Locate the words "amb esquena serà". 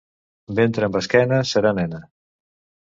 0.89-1.77